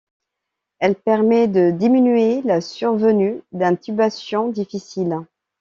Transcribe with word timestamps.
Elle 0.79 0.95
permet 0.95 1.47
de 1.47 1.69
diminuer 1.69 2.41
la 2.41 2.59
survenue 2.59 3.39
d'intubation 3.51 4.49
difficile. 4.49 5.19